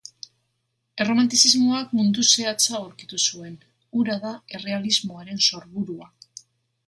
[1.03, 3.53] Erromantizismoak mundu zehatza aurkitu zuen:
[3.99, 4.31] hura da
[4.61, 6.11] errealismoaren sorburua.